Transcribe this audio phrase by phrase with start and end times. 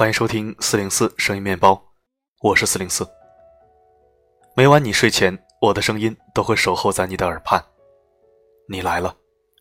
[0.00, 1.78] 欢迎收听四零四声音面包，
[2.40, 3.06] 我是四零四。
[4.56, 7.62] 每晚你睡前，我的声音都会守候在你的耳畔。
[8.66, 9.14] 你来了，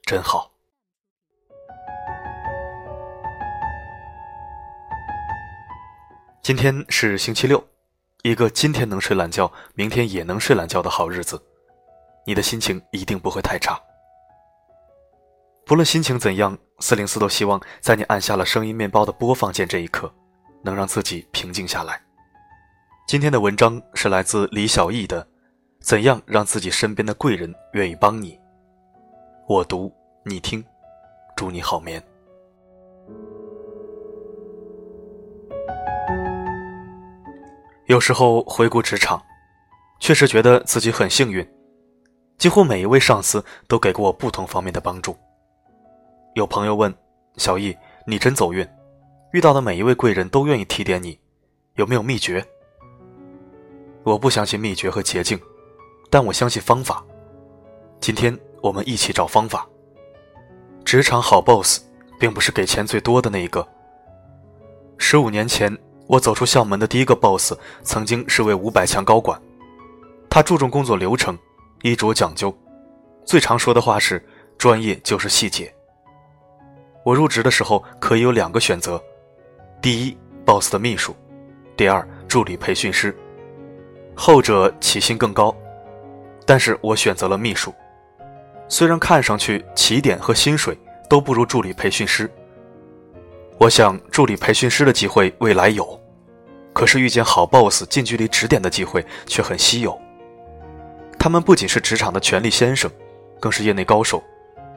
[0.03, 0.49] 真好。
[6.41, 7.61] 今天是星期六，
[8.23, 11.37] 一个今天能睡懒觉，明天也能睡懒觉的好日子。
[12.25, 13.77] 你的心情一定不会太差。
[15.65, 20.09] 不论心情怎样，四零四都希望在你按下了声音面包的播放键这一刻。
[20.61, 22.01] 能让自己平静下来。
[23.07, 25.23] 今天的文章是来自李小艺的
[25.79, 28.33] 《怎样让自己身边的贵人愿意帮你》。
[29.47, 29.91] 我读，
[30.23, 30.63] 你听，
[31.35, 32.03] 祝你好眠。
[37.87, 39.19] 有时候回顾职场，
[39.99, 41.43] 确实觉得自己很幸运，
[42.37, 45.17] 几乎每一位上司都给过我不同方面的帮助。
[46.35, 46.93] 有朋友问
[47.37, 48.63] 小艺：“你真走运。”
[49.31, 51.19] 遇到的每一位贵人都愿意提点你，
[51.75, 52.43] 有没有秘诀？
[54.01, 55.39] 我不相信秘诀和捷径，
[56.09, 57.05] 但我相信方法。
[57.99, 59.67] 今天我们一起找方法。
[60.83, 61.79] 职场好 boss，
[62.19, 63.67] 并不是给钱最多的那一个。
[64.97, 69.39] 十五年前，我走出校门的第一个 boss，曾经是位五百强高管。
[70.27, 71.37] 他注重工作流程，
[71.83, 72.51] 衣着讲究，
[73.25, 75.71] 最常说的话是“专业就是细节”。
[77.05, 78.99] 我入职的时候可以有两个选择。
[79.81, 81.13] 第一，boss 的秘书；
[81.77, 83.15] 第二，助理培训师。
[84.13, 85.55] 后者起薪更高，
[86.45, 87.73] 但是我选择了秘书。
[88.67, 90.77] 虽然看上去起点和薪水
[91.09, 92.29] 都不如助理培训师，
[93.57, 95.97] 我想助理培训师的机会未来有，
[96.73, 99.97] 可是遇见好 boss 近距离指点的机会却很稀有。
[101.17, 102.91] 他们不仅是职场的权力先生，
[103.39, 104.21] 更是业内高手，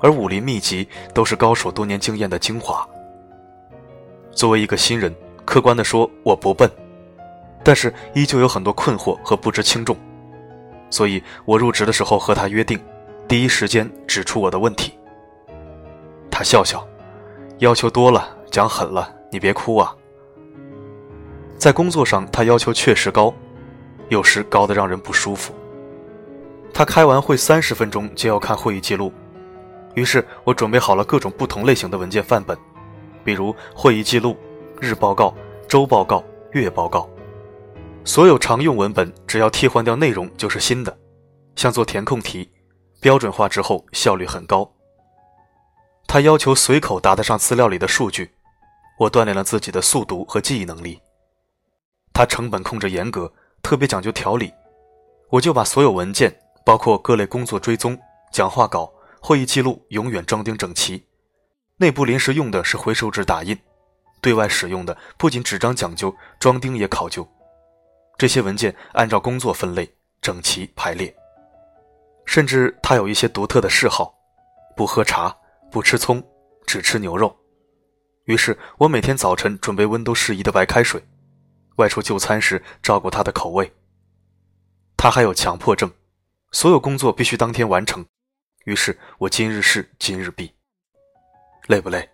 [0.00, 2.88] 而武林秘籍都是高手多年经验的精华。
[4.32, 6.70] 作为一个新人，客观的说，我不笨，
[7.62, 9.96] 但是依旧有很多困惑和不知轻重，
[10.90, 12.78] 所以我入职的时候和他约定，
[13.28, 14.92] 第一时间指出我的问题。
[16.30, 16.86] 他笑笑，
[17.58, 19.94] 要求多了，讲狠了，你别哭啊。
[21.58, 23.32] 在工作上，他要求确实高，
[24.08, 25.54] 有时高的让人不舒服。
[26.74, 29.12] 他开完会三十分钟就要看会议记录，
[29.94, 32.56] 于是我准备好了各种不同类型的文件范本。
[33.24, 34.36] 比如会议记录、
[34.80, 35.34] 日报告、
[35.68, 36.22] 周报告、
[36.52, 37.08] 月报告，
[38.04, 40.96] 所有常用文本只要替换掉内容就是新的，
[41.56, 42.50] 像做填空题，
[43.00, 44.70] 标准化之后效率很高。
[46.06, 48.30] 他要求随口答得上资料里的数据，
[48.98, 51.00] 我锻炼了自己的速读和记忆能力。
[52.12, 54.52] 他成本控制严格，特别讲究条理，
[55.30, 57.98] 我就把所有文件，包括各类工作追踪、
[58.30, 61.02] 讲话稿、会议记录，永远装订整齐。
[61.82, 63.58] 内部临时用的是回收纸打印，
[64.20, 67.28] 对外使用的不仅纸张讲究，装订也考究。
[68.16, 71.12] 这些文件按照工作分类，整齐排列。
[72.24, 74.14] 甚至他有一些独特的嗜好，
[74.76, 75.36] 不喝茶，
[75.72, 76.22] 不吃葱，
[76.68, 77.36] 只吃牛肉。
[78.26, 81.04] 于是我每天早晨准备温度适宜的白开水，
[81.78, 83.72] 外出就餐时照顾他的口味。
[84.96, 85.90] 他还有强迫症，
[86.52, 88.06] 所有工作必须当天完成。
[88.66, 90.54] 于是我今日事今日毕。
[91.68, 92.08] 累不累？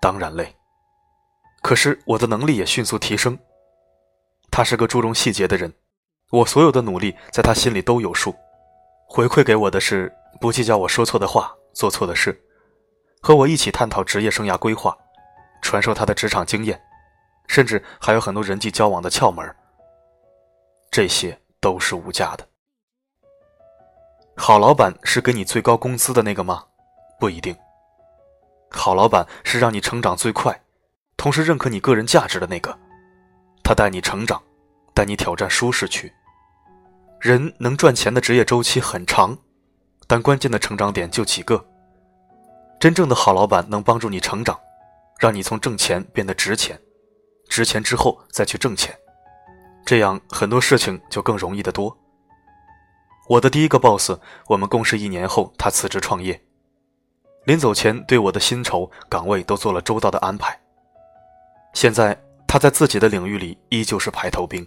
[0.00, 0.54] 当然累。
[1.62, 3.38] 可是我的能力也迅速提升。
[4.50, 5.72] 他是个注重细节的人，
[6.30, 8.34] 我所有的努力在他心里都有数。
[9.06, 12.38] 回馈给我的是不计较我说错的话、做错的事，
[13.20, 14.96] 和我一起探讨职业生涯规划，
[15.62, 16.80] 传授他的职场经验，
[17.46, 19.44] 甚至还有很多人际交往的窍门。
[20.90, 22.46] 这些都是无价的。
[24.36, 26.64] 好老板是给你最高工资的那个吗？
[27.18, 27.56] 不一定。
[28.74, 30.62] 好老板是让你成长最快，
[31.16, 32.76] 同时认可你个人价值的那个。
[33.62, 34.42] 他带你成长，
[34.92, 36.12] 带你挑战舒适区。
[37.20, 39.38] 人能赚钱的职业周期很长，
[40.06, 41.64] 但关键的成长点就几个。
[42.78, 44.58] 真正的好老板能帮助你成长，
[45.18, 46.78] 让你从挣钱变得值钱，
[47.48, 48.94] 值钱之后再去挣钱，
[49.86, 51.96] 这样很多事情就更容易得多。
[53.30, 54.12] 我的第一个 boss，
[54.48, 56.38] 我们共事一年后，他辞职创业。
[57.44, 60.58] 临走前，对我的薪酬、岗位都做了周到的安排。
[61.74, 64.66] 现在，他在自己的领域里依旧是排头兵。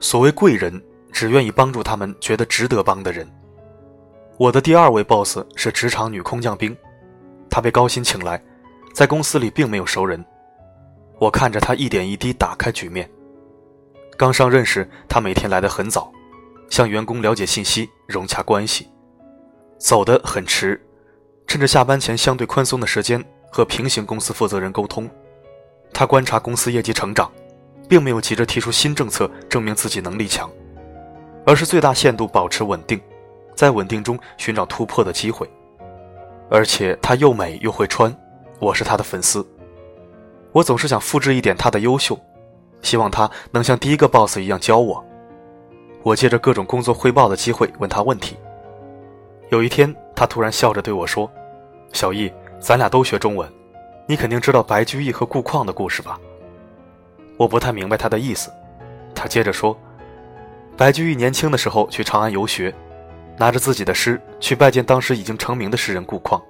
[0.00, 0.82] 所谓贵人，
[1.12, 3.28] 只愿意帮助他们觉得值得帮的人。
[4.38, 6.74] 我的第二位 boss 是职场女空降兵，
[7.50, 8.42] 她被高薪请来，
[8.94, 10.24] 在公司里并没有熟人。
[11.18, 13.10] 我看着她一点一滴打开局面。
[14.16, 16.10] 刚上任时，她每天来得很早，
[16.70, 18.88] 向员工了解信息，融洽关系。
[19.78, 20.80] 走得很迟，
[21.46, 25.08] 趁着下班前相对宽松的时间和平行公司负责人沟通，
[25.92, 27.30] 他观察公司业绩成长，
[27.88, 30.50] 并没有急着提出新政策证明自己能力强，
[31.44, 33.00] 而是最大限度保持稳定，
[33.54, 35.48] 在稳定中寻找突破的机会。
[36.48, 38.14] 而且她又美又会穿，
[38.58, 39.46] 我是她的粉丝。
[40.52, 42.18] 我总是想复制一点她的优秀，
[42.80, 45.04] 希望她能像第一个 boss 一样教我。
[46.02, 48.36] 我借着各种工作汇报的机会问她问题。
[49.48, 51.30] 有一天，她突然笑着对我说
[51.92, 53.50] ：“小易，咱俩都学中文，
[54.06, 56.18] 你肯定知道白居易和顾况的故事吧？”
[57.38, 58.50] 我不太明白她的意思。
[59.14, 59.78] 她接着说
[60.76, 62.74] ：“白居易年轻的时候去长安游学。”
[63.38, 66.40] 拿着自己的诗去拜见当时已经成名的诗人顾况。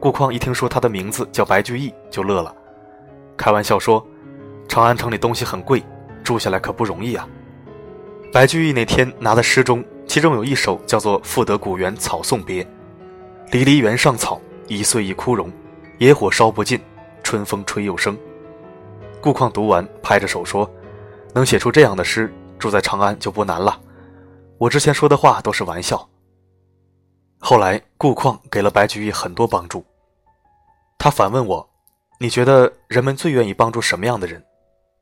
[0.00, 2.56] 顾况一听说他的名字叫白居易，就乐了，
[3.36, 4.02] 开玩笑说
[4.66, 5.84] ：“长安城里东西很贵，
[6.22, 7.28] 住下来可不容易啊。”
[8.32, 9.84] 白居易那天拿的诗中，
[10.14, 12.62] 其中有一首叫做《赋得古原草送别》
[13.50, 15.50] ：“离离原上草，一岁一枯荣。
[15.98, 16.80] 野火烧不尽，
[17.24, 18.16] 春风吹又生。”
[19.20, 20.70] 顾况读完，拍着手说
[21.34, 23.76] ：“能写出这样的诗，住在长安就不难了。”
[24.56, 26.08] 我之前说的话都是玩笑。
[27.40, 29.84] 后来顾况给了白居易很多帮助。
[30.96, 31.68] 他反问我
[32.20, 34.40] ：“你觉得人们最愿意帮助什么样的人？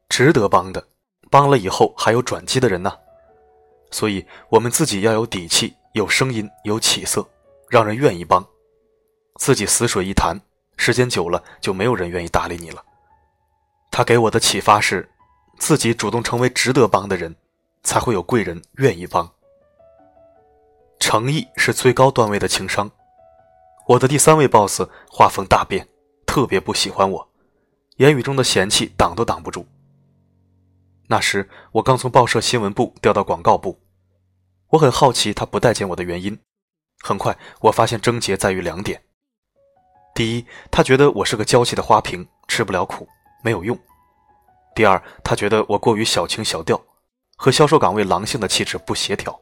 [0.08, 0.82] 值得帮的，
[1.30, 2.90] 帮了以后还有转机的人呢？
[3.92, 7.24] 所以我们自己要有底气，有声音，有起色，
[7.68, 8.44] 让人愿意帮。
[9.36, 10.36] 自己死水一潭，
[10.76, 12.82] 时间久了就没有人愿意搭理你了。”
[13.92, 15.08] 他给我的启发是：
[15.58, 17.36] 自己主动成为值得帮的人，
[17.82, 19.30] 才会有贵人愿意帮。
[20.98, 22.90] 诚意是最高段位的情商。
[23.88, 25.86] 我的第三位 boss 画风大变，
[26.24, 27.28] 特别不喜欢我，
[27.96, 29.66] 言语中的嫌弃挡都挡不住。
[31.08, 33.78] 那时我刚从报社新闻部调到广告部，
[34.72, 36.38] 我很好奇他不待见我的原因。
[37.02, 39.02] 很快我发现症结在于两点：
[40.14, 43.06] 第一，他觉得我是个娇气的花瓶，吃不了苦，
[43.42, 43.76] 没有用；
[44.74, 46.80] 第二，他觉得我过于小情小调，
[47.36, 49.38] 和销售岗位狼性的气质不协调。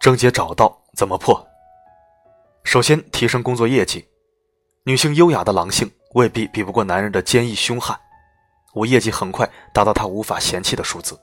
[0.00, 1.46] 症结找到，怎么破？
[2.64, 4.08] 首先提升工作业绩。
[4.86, 7.98] 女性优雅的狼性未必比不过男人的坚毅凶悍。
[8.74, 11.18] 我业绩很快达到他无法嫌弃的数字。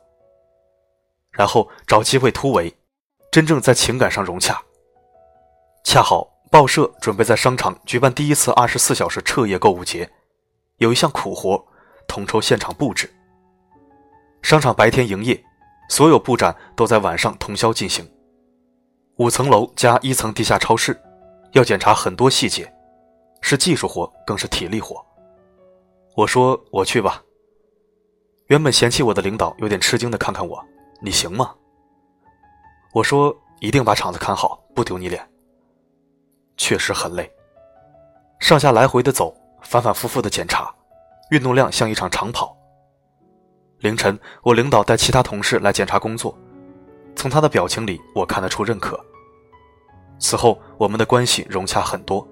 [1.31, 2.73] 然后找机会突围，
[3.31, 4.61] 真正在情感上融洽。
[5.85, 10.09] 恰好报社准备在商场举办第一次二十四小时彻夜购物节，
[10.77, 11.65] 有一项苦活，
[12.07, 13.09] 统筹现场布置。
[14.41, 15.41] 商场白天营业，
[15.87, 18.05] 所有布展都在晚上通宵进行。
[19.15, 20.99] 五层楼加一层地下超市，
[21.53, 22.69] 要检查很多细节，
[23.39, 25.03] 是技术活，更是体力活。
[26.17, 27.23] 我说我去吧。
[28.47, 30.61] 原本嫌弃我的领导有点吃惊的看看我，
[31.01, 31.55] 你行吗？
[32.93, 35.25] 我说一定把场子看好，不丢你脸。
[36.57, 37.31] 确实很累，
[38.39, 40.73] 上下来回的走，反反复复的检查，
[41.29, 42.55] 运动量像一场长跑。
[43.79, 46.37] 凌晨，我领导带其他同事来检查工作，
[47.15, 48.99] 从他的表情里，我看得出认可。
[50.19, 52.27] 此后，我们的关系融洽很多。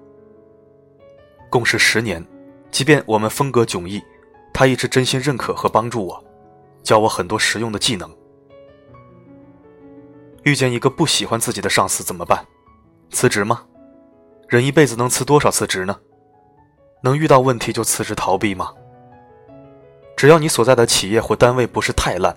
[1.48, 2.24] 共事十年，
[2.70, 4.00] 即便我们风格迥异，
[4.52, 6.24] 他一直真心认可和帮助我，
[6.82, 8.08] 教我很多实用的技能。
[10.42, 12.44] 遇见一个不喜欢自己的上司怎么办？
[13.10, 13.62] 辞职吗？
[14.48, 15.96] 人一辈子能辞多少次职呢？
[17.02, 18.72] 能遇到问题就辞职逃避吗？
[20.16, 22.36] 只要你所在的企业或单位不是太烂，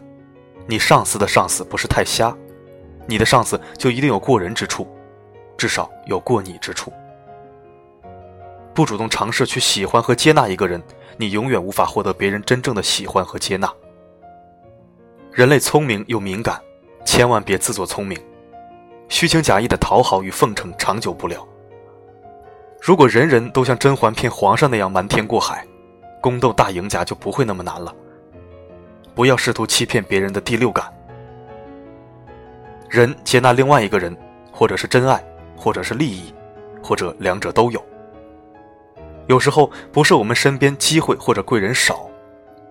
[0.67, 2.35] 你上司的上司不是太瞎，
[3.05, 4.87] 你的上司就一定有过人之处。
[5.55, 6.91] 至少有过你之处。
[8.73, 10.81] 不主动尝试去喜欢和接纳一个人，
[11.15, 13.71] 你永远无法获得别人真正的喜欢和接纳。
[15.31, 16.59] 人类聪明又敏感，
[17.05, 18.17] 千万别自作聪明，
[19.09, 21.47] 虚情假意的讨好与奉承长久不了。
[22.81, 25.65] 如果人人都像甄嬛骗皇上那样瞒天过海，
[26.21, 27.93] 宫斗大赢家就不会那么难了。
[29.13, 30.85] 不要试图欺骗别人的第六感。
[32.89, 34.15] 人接纳另外一个人，
[34.51, 35.23] 或者是真爱。
[35.55, 36.33] 或者是利益，
[36.83, 37.81] 或者两者都有。
[39.27, 42.09] 有时候不是我们身边机会或者贵人少，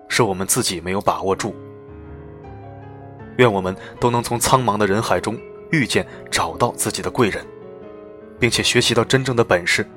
[0.07, 1.55] 是我们自己没有把握住。
[3.37, 5.37] 愿我们都能从苍茫的人海中
[5.71, 7.45] 遇见、找到自己的贵人，
[8.39, 9.87] 并且学习到真正的本事，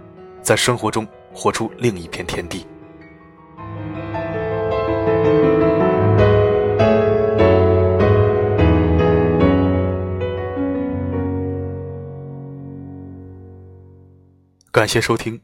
[0.43, 2.67] 在生活中活出另一片天地。
[14.71, 15.41] 感谢收听，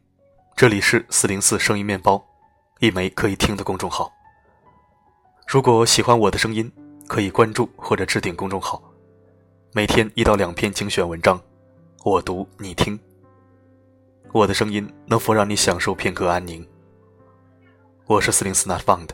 [0.55, 2.23] 这里是四零四声音面包，
[2.81, 4.13] 一枚可以听的公众号。
[5.47, 6.71] 如果喜欢我的声音，
[7.13, 8.83] 可以关注或者置顶公众号，
[9.75, 11.39] 每天一到两篇精选文章，
[12.05, 12.99] 我读你听。
[14.33, 16.67] 我的声音能否让你享受片刻安宁？
[18.07, 19.11] 我是四零四 Not Found，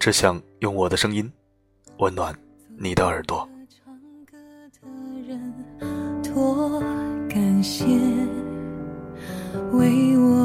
[0.00, 1.32] 只想用我的声音
[1.98, 2.36] 温暖
[2.76, 3.48] 你的耳朵。
[6.24, 6.80] 多
[7.28, 7.84] 感谢
[9.70, 10.41] 为我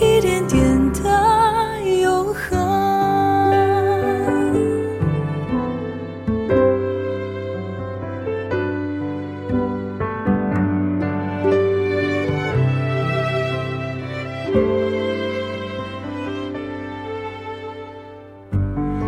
[0.00, 2.58] 一点点的永恒。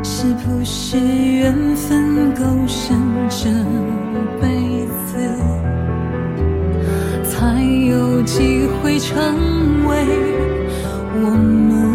[0.04, 2.94] 是不是缘分够深，
[3.30, 3.48] 这
[4.40, 5.16] 辈子
[7.24, 10.04] 才有机会成为
[11.14, 11.91] 我们？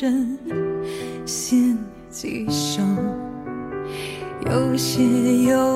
[0.00, 0.38] 人
[1.26, 1.76] 先
[2.08, 2.82] 几首，
[4.46, 5.02] 有些
[5.42, 5.69] 有